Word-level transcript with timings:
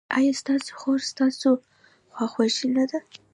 ایا 0.17 0.33
ستاسو 0.41 0.69
خور 0.79 0.99
ستاسو 1.11 1.49
خواخوږې 2.13 2.67
نه 2.75 2.85
ده؟ 2.91 2.99